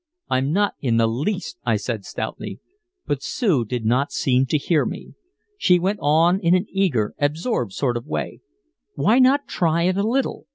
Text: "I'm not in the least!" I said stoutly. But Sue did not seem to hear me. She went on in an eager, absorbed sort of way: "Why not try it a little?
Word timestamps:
"I'm 0.31 0.51
not 0.51 0.73
in 0.79 0.97
the 0.97 1.05
least!" 1.05 1.59
I 1.63 1.75
said 1.75 2.05
stoutly. 2.05 2.59
But 3.05 3.21
Sue 3.21 3.63
did 3.65 3.85
not 3.85 4.11
seem 4.11 4.47
to 4.47 4.57
hear 4.57 4.83
me. 4.83 5.13
She 5.59 5.77
went 5.77 5.99
on 6.01 6.39
in 6.39 6.55
an 6.55 6.65
eager, 6.71 7.13
absorbed 7.19 7.73
sort 7.73 7.95
of 7.97 8.07
way: 8.07 8.39
"Why 8.95 9.19
not 9.19 9.47
try 9.47 9.83
it 9.83 9.97
a 9.97 10.01
little? 10.09 10.47